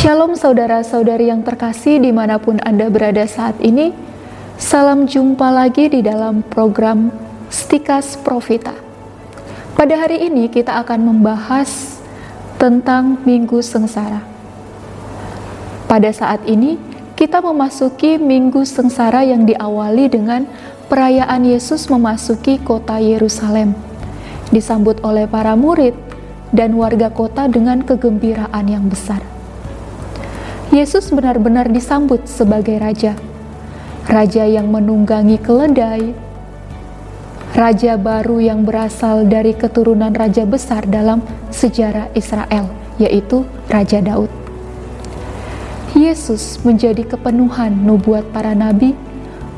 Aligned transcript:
Shalom 0.00 0.32
saudara-saudari 0.32 1.28
yang 1.28 1.44
terkasih 1.44 2.00
di 2.00 2.08
mana 2.08 2.40
pun 2.40 2.56
Anda 2.64 2.88
berada 2.88 3.20
saat 3.28 3.60
ini. 3.60 3.92
Salam 4.56 5.04
jumpa 5.04 5.52
lagi 5.52 5.92
di 5.92 6.00
dalam 6.00 6.40
program 6.40 7.12
Stikas 7.52 8.16
Profita. 8.16 8.72
Pada 9.76 10.00
hari 10.00 10.24
ini 10.24 10.48
kita 10.48 10.80
akan 10.80 11.04
membahas 11.04 12.00
tentang 12.56 13.20
Minggu 13.28 13.60
Sengsara. 13.60 14.24
Pada 15.84 16.08
saat 16.16 16.48
ini 16.48 16.80
kita 17.12 17.44
memasuki 17.44 18.16
Minggu 18.16 18.64
Sengsara 18.64 19.20
yang 19.20 19.44
diawali 19.44 20.08
dengan 20.08 20.48
perayaan 20.88 21.44
Yesus 21.44 21.92
memasuki 21.92 22.56
kota 22.56 22.96
Yerusalem. 23.04 23.76
Disambut 24.48 24.96
oleh 25.04 25.28
para 25.28 25.52
murid 25.60 25.92
dan 26.56 26.72
warga 26.80 27.12
kota 27.12 27.52
dengan 27.52 27.84
kegembiraan 27.84 28.64
yang 28.64 28.88
besar. 28.88 29.39
Yesus 30.70 31.10
benar-benar 31.10 31.66
disambut 31.66 32.30
sebagai 32.30 32.78
raja. 32.78 33.18
Raja 34.06 34.46
yang 34.46 34.70
menunggangi 34.70 35.34
keledai, 35.42 36.14
raja 37.58 37.98
baru 37.98 38.38
yang 38.38 38.62
berasal 38.62 39.26
dari 39.26 39.50
keturunan 39.50 40.14
raja 40.14 40.46
besar 40.46 40.86
dalam 40.86 41.26
sejarah 41.50 42.14
Israel, 42.14 42.70
yaitu 43.02 43.42
Raja 43.66 43.98
Daud. 43.98 44.30
Yesus 45.98 46.62
menjadi 46.62 47.02
kepenuhan 47.02 47.74
nubuat 47.74 48.30
para 48.30 48.54
nabi 48.54 48.94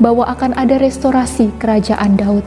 bahwa 0.01 0.25
akan 0.25 0.57
ada 0.57 0.81
restorasi 0.81 1.53
kerajaan 1.61 2.17
Daud. 2.17 2.45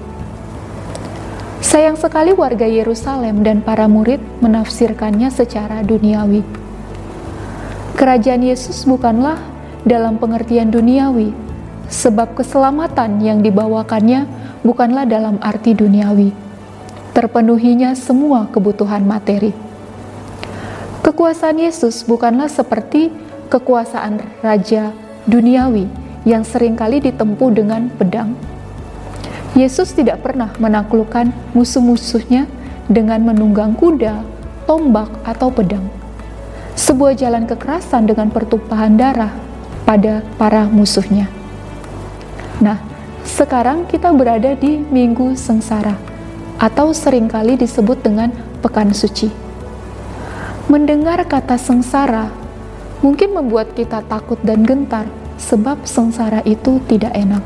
Sayang 1.63 1.95
sekali 1.95 2.35
warga 2.35 2.67
Yerusalem 2.67 3.47
dan 3.47 3.63
para 3.63 3.87
murid 3.87 4.19
menafsirkannya 4.43 5.31
secara 5.31 5.87
duniawi 5.87 6.56
Kerajaan 7.97 8.45
Yesus 8.45 8.85
bukanlah 8.85 9.41
dalam 9.89 10.21
pengertian 10.21 10.69
duniawi, 10.69 11.33
sebab 11.89 12.37
keselamatan 12.37 13.25
yang 13.25 13.41
dibawakannya 13.41 14.29
bukanlah 14.61 15.09
dalam 15.09 15.41
arti 15.41 15.73
duniawi. 15.73 16.29
Terpenuhinya 17.17 17.97
semua 17.97 18.53
kebutuhan 18.53 19.01
materi. 19.01 19.57
Kekuasaan 21.01 21.57
Yesus 21.57 22.05
bukanlah 22.05 22.53
seperti 22.53 23.09
kekuasaan 23.49 24.45
raja 24.45 24.93
duniawi 25.25 25.89
yang 26.29 26.45
sering 26.45 26.77
kali 26.77 27.01
ditempuh 27.01 27.49
dengan 27.49 27.89
pedang. 27.97 28.37
Yesus 29.57 29.97
tidak 29.97 30.21
pernah 30.21 30.53
menaklukkan 30.61 31.33
musuh-musuhnya 31.57 32.45
dengan 32.93 33.25
menunggang 33.25 33.73
kuda, 33.73 34.21
tombak, 34.69 35.09
atau 35.25 35.49
pedang 35.49 35.89
sebuah 36.77 37.17
jalan 37.17 37.49
kekerasan 37.49 38.05
dengan 38.05 38.29
pertumpahan 38.29 39.01
darah 39.01 39.33
pada 39.89 40.21
para 40.37 40.69
musuhnya. 40.69 41.25
Nah, 42.61 42.77
sekarang 43.25 43.89
kita 43.89 44.13
berada 44.13 44.53
di 44.53 44.77
Minggu 44.77 45.33
Sengsara 45.35 45.97
atau 46.61 46.93
sering 46.93 47.33
kali 47.33 47.57
disebut 47.57 48.05
dengan 48.05 48.29
Pekan 48.61 48.93
Suci. 48.93 49.33
Mendengar 50.69 51.25
kata 51.25 51.57
sengsara 51.57 52.29
mungkin 53.01 53.33
membuat 53.33 53.73
kita 53.73 54.05
takut 54.05 54.37
dan 54.45 54.65
gentar 54.69 55.09
sebab 55.41 55.85
sengsara 55.89 56.45
itu 56.45 56.81
tidak 56.89 57.13
enak. 57.17 57.45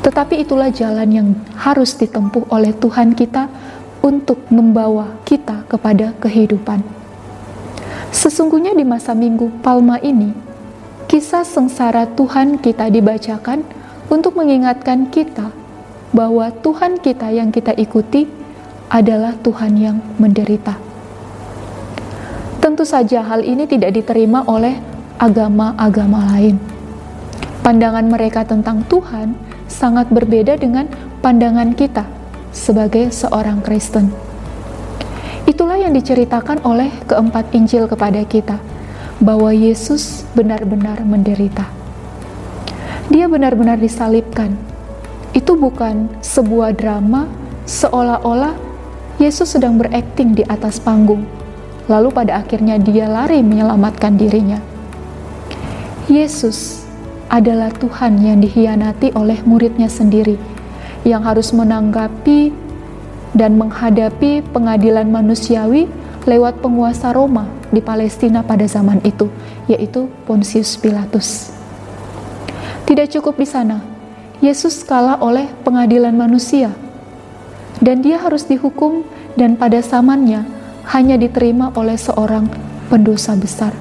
Tetapi 0.00 0.42
itulah 0.42 0.72
jalan 0.72 1.08
yang 1.12 1.28
harus 1.60 1.94
ditempuh 1.94 2.48
oleh 2.48 2.72
Tuhan 2.72 3.12
kita 3.12 3.52
untuk 4.00 4.40
membawa 4.48 5.20
kita 5.28 5.68
kepada 5.68 6.16
kehidupan. 6.24 6.99
Sesungguhnya 8.10 8.74
di 8.74 8.82
masa 8.82 9.14
Minggu 9.14 9.62
Palma 9.62 10.02
ini, 10.02 10.34
kisah 11.06 11.46
sengsara 11.46 12.10
Tuhan 12.10 12.58
kita 12.58 12.90
dibacakan 12.90 13.62
untuk 14.10 14.34
mengingatkan 14.34 15.14
kita 15.14 15.54
bahwa 16.10 16.50
Tuhan 16.50 16.98
kita 16.98 17.30
yang 17.30 17.54
kita 17.54 17.70
ikuti 17.78 18.26
adalah 18.90 19.38
Tuhan 19.38 19.78
yang 19.78 20.02
menderita. 20.18 20.74
Tentu 22.58 22.82
saja 22.82 23.22
hal 23.22 23.46
ini 23.46 23.64
tidak 23.70 23.94
diterima 23.94 24.42
oleh 24.50 24.82
agama-agama 25.22 26.34
lain. 26.34 26.58
Pandangan 27.62 28.10
mereka 28.10 28.42
tentang 28.42 28.82
Tuhan 28.90 29.38
sangat 29.70 30.10
berbeda 30.10 30.58
dengan 30.58 30.90
pandangan 31.22 31.78
kita 31.78 32.02
sebagai 32.50 33.14
seorang 33.14 33.62
Kristen. 33.62 34.29
Itulah 35.50 35.82
yang 35.82 35.90
diceritakan 35.90 36.62
oleh 36.62 36.94
keempat 37.10 37.50
Injil 37.50 37.90
kepada 37.90 38.22
kita, 38.22 38.62
bahwa 39.18 39.50
Yesus 39.50 40.22
benar-benar 40.30 41.02
menderita. 41.02 41.66
Dia 43.10 43.26
benar-benar 43.26 43.82
disalibkan. 43.82 44.54
Itu 45.34 45.58
bukan 45.58 46.06
sebuah 46.22 46.78
drama 46.78 47.26
seolah-olah 47.66 48.54
Yesus 49.18 49.58
sedang 49.58 49.74
berakting 49.74 50.38
di 50.38 50.46
atas 50.46 50.78
panggung, 50.78 51.26
lalu 51.90 52.14
pada 52.14 52.38
akhirnya 52.46 52.78
dia 52.78 53.10
lari 53.10 53.42
menyelamatkan 53.42 54.14
dirinya. 54.14 54.62
Yesus 56.06 56.86
adalah 57.26 57.74
Tuhan 57.74 58.22
yang 58.22 58.38
dihianati 58.38 59.18
oleh 59.18 59.42
muridnya 59.42 59.90
sendiri, 59.90 60.38
yang 61.02 61.26
harus 61.26 61.50
menanggapi 61.50 62.69
dan 63.36 63.54
menghadapi 63.56 64.42
pengadilan 64.50 65.06
manusiawi 65.06 65.86
lewat 66.26 66.60
penguasa 66.60 67.14
Roma 67.14 67.48
di 67.70 67.78
Palestina 67.80 68.42
pada 68.42 68.66
zaman 68.66 69.00
itu, 69.06 69.30
yaitu 69.70 70.10
Pontius 70.26 70.76
Pilatus. 70.76 71.54
Tidak 72.84 73.06
cukup 73.18 73.38
di 73.38 73.46
sana, 73.46 73.78
Yesus 74.42 74.82
kalah 74.82 75.22
oleh 75.22 75.46
pengadilan 75.62 76.12
manusia, 76.12 76.74
dan 77.78 78.02
dia 78.02 78.18
harus 78.18 78.44
dihukum 78.44 79.06
dan 79.38 79.54
pada 79.54 79.78
zamannya 79.78 80.44
hanya 80.90 81.14
diterima 81.14 81.70
oleh 81.78 81.94
seorang 81.94 82.50
pendosa 82.90 83.38
besar. 83.38 83.72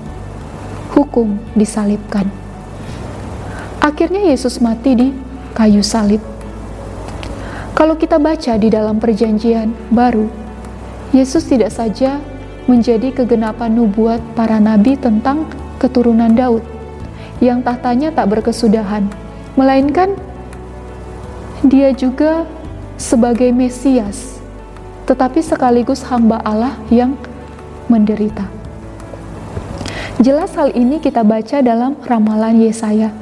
Hukum 0.94 1.42
disalibkan. 1.58 2.30
Akhirnya 3.82 4.30
Yesus 4.30 4.62
mati 4.62 4.92
di 4.94 5.08
kayu 5.58 5.82
salib 5.82 6.22
kalau 7.78 7.96
kita 7.98 8.22
baca 8.22 8.58
di 8.58 8.70
dalam 8.70 8.98
Perjanjian 8.98 9.74
Baru, 9.90 10.30
Yesus 11.10 11.50
tidak 11.50 11.74
saja 11.74 12.22
menjadi 12.70 13.10
kegenapan 13.10 13.74
nubuat 13.74 14.22
para 14.38 14.62
nabi 14.62 14.94
tentang 14.94 15.50
keturunan 15.82 16.30
Daud 16.38 16.62
yang 17.42 17.66
tahtanya 17.66 18.14
tak 18.14 18.30
berkesudahan, 18.36 19.08
melainkan 19.56 20.14
dia 21.66 21.92
juga 21.96 22.46
sebagai 23.00 23.50
Mesias, 23.56 24.38
tetapi 25.08 25.40
sekaligus 25.40 26.04
hamba 26.06 26.44
Allah 26.44 26.76
yang 26.92 27.16
menderita. 27.88 28.46
Jelas 30.20 30.52
hal 30.60 30.76
ini 30.76 31.00
kita 31.00 31.24
baca 31.24 31.64
dalam 31.64 31.96
ramalan 32.04 32.60
Yesaya. 32.60 33.16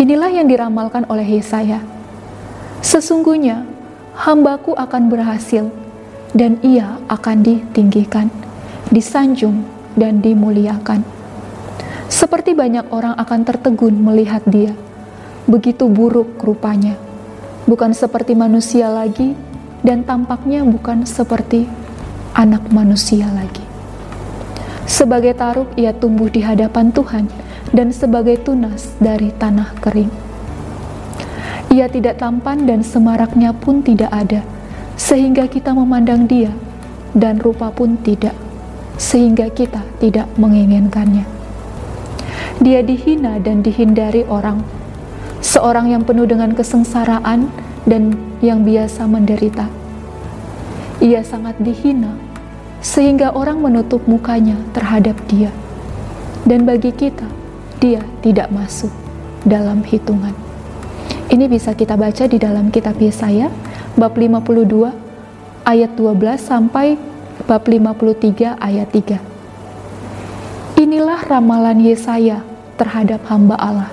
Inilah 0.00 0.32
yang 0.32 0.48
diramalkan 0.48 1.04
oleh 1.12 1.38
Yesaya. 1.38 1.84
Sesungguhnya 2.84 3.64
hambaku 4.12 4.76
akan 4.76 5.08
berhasil, 5.08 5.72
dan 6.36 6.60
ia 6.60 7.00
akan 7.08 7.40
ditinggikan, 7.40 8.28
disanjung, 8.92 9.64
dan 9.96 10.20
dimuliakan. 10.20 11.00
Seperti 12.12 12.52
banyak 12.52 12.84
orang 12.92 13.16
akan 13.16 13.40
tertegun 13.48 13.96
melihat 13.96 14.44
dia, 14.44 14.76
begitu 15.48 15.88
buruk 15.88 16.36
rupanya, 16.44 17.00
bukan 17.64 17.96
seperti 17.96 18.36
manusia 18.36 18.92
lagi, 18.92 19.32
dan 19.80 20.04
tampaknya 20.04 20.60
bukan 20.68 21.08
seperti 21.08 21.64
anak 22.36 22.68
manusia 22.68 23.32
lagi. 23.32 23.64
Sebagai 24.84 25.32
taruk, 25.32 25.72
ia 25.80 25.96
tumbuh 25.96 26.28
di 26.28 26.44
hadapan 26.44 26.92
Tuhan, 26.92 27.32
dan 27.72 27.96
sebagai 27.96 28.44
tunas 28.44 28.92
dari 29.00 29.32
tanah 29.32 29.72
kering 29.80 30.23
ia 31.74 31.90
tidak 31.90 32.22
tampan 32.22 32.70
dan 32.70 32.86
semaraknya 32.86 33.50
pun 33.50 33.82
tidak 33.82 34.14
ada, 34.14 34.46
sehingga 34.94 35.50
kita 35.50 35.74
memandang 35.74 36.30
dia, 36.30 36.54
dan 37.18 37.42
rupa 37.42 37.74
pun 37.74 37.98
tidak, 37.98 38.38
sehingga 38.94 39.50
kita 39.50 39.82
tidak 39.98 40.30
menginginkannya. 40.38 41.26
Dia 42.62 42.86
dihina 42.86 43.42
dan 43.42 43.66
dihindari 43.66 44.22
orang, 44.30 44.62
seorang 45.42 45.90
yang 45.90 46.06
penuh 46.06 46.30
dengan 46.30 46.54
kesengsaraan 46.54 47.50
dan 47.90 48.14
yang 48.38 48.62
biasa 48.62 49.10
menderita. 49.10 49.66
Ia 51.02 51.26
sangat 51.26 51.58
dihina, 51.58 52.14
sehingga 52.78 53.34
orang 53.34 53.58
menutup 53.58 54.06
mukanya 54.06 54.54
terhadap 54.70 55.18
dia. 55.26 55.50
Dan 56.46 56.62
bagi 56.62 56.94
kita, 56.94 57.26
dia 57.82 58.06
tidak 58.22 58.54
masuk 58.54 58.94
dalam 59.42 59.82
hitungan. 59.82 60.43
Ini 61.34 61.50
bisa 61.50 61.74
kita 61.74 61.98
baca 61.98 62.30
di 62.30 62.38
dalam 62.38 62.70
kitab 62.70 62.94
Yesaya 63.02 63.50
bab 63.98 64.14
52 64.14 65.66
ayat 65.66 65.90
12 65.98 66.38
sampai 66.38 66.94
bab 67.50 67.66
53 67.66 68.54
ayat 68.54 68.86
3. 68.94 70.78
Inilah 70.78 71.26
ramalan 71.26 71.82
Yesaya 71.82 72.46
terhadap 72.78 73.26
hamba 73.26 73.58
Allah. 73.58 73.90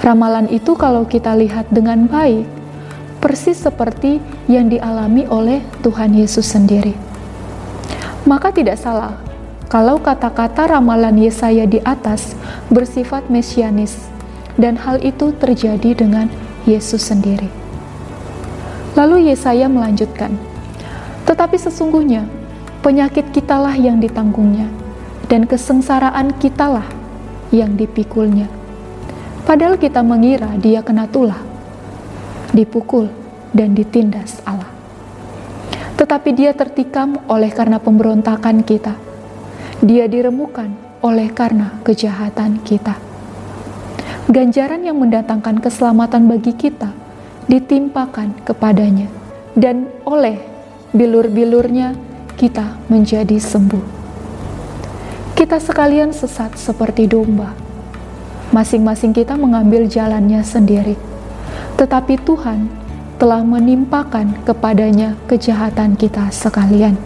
Ramalan 0.00 0.48
itu 0.48 0.72
kalau 0.72 1.04
kita 1.04 1.36
lihat 1.36 1.68
dengan 1.68 2.08
baik, 2.08 2.48
persis 3.20 3.60
seperti 3.60 4.16
yang 4.48 4.72
dialami 4.72 5.28
oleh 5.28 5.60
Tuhan 5.84 6.16
Yesus 6.16 6.48
sendiri. 6.48 6.96
Maka 8.24 8.56
tidak 8.56 8.80
salah 8.80 9.20
kalau 9.68 10.00
kata-kata 10.00 10.80
ramalan 10.80 11.28
Yesaya 11.28 11.68
di 11.68 11.84
atas 11.84 12.32
bersifat 12.72 13.28
mesianis 13.28 14.16
dan 14.58 14.74
hal 14.74 14.98
itu 15.00 15.30
terjadi 15.38 15.94
dengan 15.94 16.26
Yesus 16.66 17.06
sendiri. 17.08 17.48
Lalu 18.98 19.30
Yesaya 19.30 19.70
melanjutkan, 19.70 20.34
"Tetapi 21.24 21.54
sesungguhnya 21.54 22.26
penyakit 22.82 23.30
kitalah 23.30 23.78
yang 23.78 24.02
ditanggungnya, 24.02 24.66
dan 25.30 25.46
kesengsaraan 25.46 26.34
kitalah 26.42 26.84
yang 27.54 27.78
dipikulnya." 27.78 28.50
Padahal 29.46 29.80
kita 29.80 30.04
mengira 30.04 30.52
dia 30.60 30.84
kena 30.84 31.08
tulah, 31.08 31.40
dipukul, 32.52 33.08
dan 33.54 33.72
ditindas 33.72 34.44
Allah. 34.44 34.68
Tetapi 35.96 36.30
dia 36.36 36.52
tertikam 36.52 37.16
oleh 37.30 37.48
karena 37.48 37.80
pemberontakan 37.80 38.60
kita. 38.60 38.92
Dia 39.80 40.04
diremukan 40.04 40.68
oleh 41.00 41.30
karena 41.32 41.80
kejahatan 41.86 42.60
kita. 42.66 43.07
Ganjaran 44.28 44.84
yang 44.84 45.00
mendatangkan 45.00 45.64
keselamatan 45.64 46.28
bagi 46.28 46.52
kita 46.52 46.92
ditimpakan 47.48 48.36
kepadanya, 48.44 49.08
dan 49.56 49.88
oleh 50.04 50.36
bilur-bilurnya 50.92 51.96
kita 52.36 52.76
menjadi 52.92 53.40
sembuh. 53.40 53.84
Kita 55.32 55.56
sekalian 55.56 56.12
sesat 56.12 56.60
seperti 56.60 57.08
domba 57.08 57.68
Masing-masing 58.48 59.12
kita 59.12 59.36
mengambil 59.36 59.84
jalannya 59.84 60.40
sendiri, 60.40 60.96
tetapi 61.76 62.16
Tuhan 62.16 62.64
telah 63.20 63.44
menimpakan 63.44 64.40
kepadanya 64.40 65.20
kejahatan 65.28 66.00
kita 66.00 66.32
sekalian. 66.32 66.96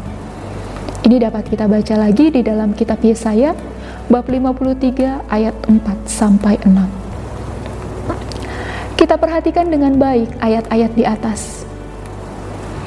Ini 1.02 1.18
dapat 1.18 1.50
kita 1.50 1.66
baca 1.66 1.98
lagi 1.98 2.30
di 2.30 2.46
dalam 2.46 2.78
kitab 2.78 3.02
Yesaya 3.02 3.58
bab 4.06 4.30
53 4.30 5.26
ayat 5.26 5.56
4 5.66 6.06
sampai 6.06 6.62
6. 6.62 7.01
Kita 9.02 9.18
perhatikan 9.18 9.66
dengan 9.66 9.98
baik 9.98 10.30
ayat-ayat 10.38 10.94
di 10.94 11.02
atas. 11.02 11.66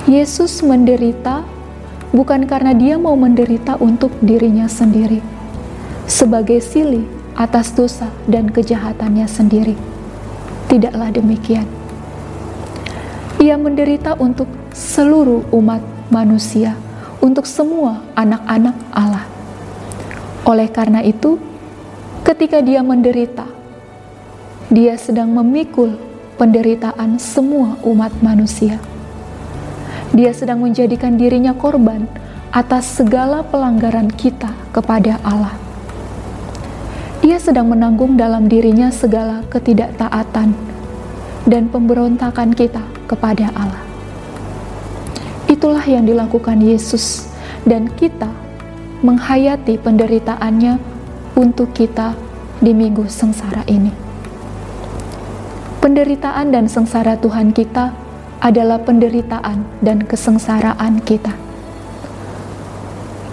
Yesus 0.07 0.63
menderita 0.63 1.43
bukan 2.15 2.47
karena 2.47 2.71
dia 2.71 2.95
mau 2.95 3.19
menderita 3.19 3.75
untuk 3.83 4.15
dirinya 4.23 4.63
sendiri. 4.71 5.19
Sebagai 6.07 6.63
silih 6.63 7.03
atas 7.35 7.75
dosa 7.75 8.07
dan 8.31 8.47
kejahatannya 8.47 9.27
sendiri. 9.27 9.75
Tidaklah 10.71 11.11
demikian. 11.11 11.67
Ia 13.43 13.59
menderita 13.59 14.15
untuk 14.15 14.47
seluruh 14.71 15.43
umat 15.51 15.83
manusia, 16.07 16.79
untuk 17.19 17.43
semua 17.43 17.99
anak-anak 18.15 18.75
Allah. 18.95 19.27
Oleh 20.47 20.71
karena 20.71 21.03
itu, 21.03 21.35
ketika 22.23 22.63
dia 22.63 22.79
menderita, 22.79 23.51
dia 24.71 24.95
sedang 24.95 25.29
memikul 25.29 26.04
penderitaan 26.35 27.17
semua 27.17 27.79
umat 27.83 28.11
manusia. 28.19 28.77
Dia 30.15 30.31
sedang 30.31 30.63
menjadikan 30.63 31.19
dirinya 31.19 31.51
korban 31.51 32.07
atas 32.53 32.99
segala 32.99 33.43
pelanggaran 33.43 34.07
kita 34.13 34.51
kepada 34.71 35.19
Allah 35.23 35.65
ia 37.25 37.41
sedang 37.41 37.73
menanggung 37.73 38.13
dalam 38.13 38.45
dirinya 38.45 38.93
segala 38.93 39.41
ketidaktaatan 39.49 40.53
dan 41.49 41.63
pemberontakan 41.73 42.53
kita 42.53 42.85
kepada 43.09 43.49
Allah. 43.57 43.81
Itulah 45.49 45.81
yang 45.89 46.05
dilakukan 46.05 46.61
Yesus, 46.61 47.25
dan 47.65 47.89
kita 47.97 48.29
menghayati 49.01 49.81
penderitaannya 49.81 50.77
untuk 51.33 51.73
kita 51.73 52.13
di 52.61 52.77
minggu 52.77 53.09
sengsara 53.09 53.65
ini. 53.73 54.04
Penderitaan 55.85 56.49
dan 56.49 56.65
sengsara 56.65 57.13
Tuhan 57.13 57.53
kita 57.53 57.93
adalah 58.41 58.81
penderitaan 58.81 59.69
dan 59.85 60.01
kesengsaraan 60.01 60.97
kita. 61.05 61.29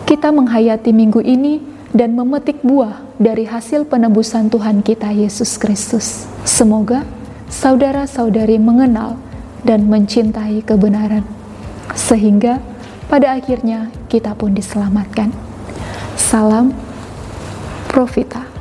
Kita 0.04 0.28
menghayati 0.28 0.92
minggu 0.92 1.24
ini 1.24 1.64
dan 1.96 2.12
memetik 2.12 2.60
buah 2.60 3.00
dari 3.16 3.48
hasil 3.48 3.88
penebusan 3.88 4.52
Tuhan 4.52 4.84
kita 4.84 5.16
Yesus 5.16 5.56
Kristus. 5.56 6.28
Semoga 6.44 7.08
saudara-saudari 7.48 8.60
mengenal 8.60 9.16
dan 9.64 9.88
mencintai 9.88 10.60
kebenaran, 10.60 11.24
sehingga 11.96 12.60
pada 13.08 13.32
akhirnya 13.32 13.88
kita 14.12 14.36
pun 14.36 14.52
diselamatkan. 14.52 15.32
Salam 16.20 16.76
Profita. 17.88 18.51